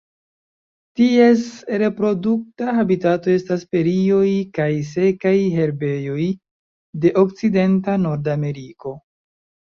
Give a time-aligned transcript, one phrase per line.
[0.99, 1.41] Ties
[1.81, 6.25] reprodukta habitato estas prerioj kaj sekaj herbejoj
[7.03, 8.95] de okcidenta Nordameriko.